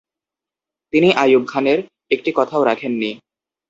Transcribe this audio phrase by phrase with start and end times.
[0.93, 1.79] তিনি আইয়ুব খানের
[2.11, 3.11] একটি কথাও রাখেন নি।